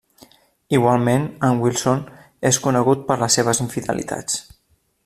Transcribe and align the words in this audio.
Igualment, 0.77 1.27
en 1.49 1.61
Wilson 1.65 2.01
és 2.53 2.61
conegut 2.65 3.07
per 3.13 3.21
les 3.25 3.39
seves 3.41 3.63
infidelitats. 3.69 4.43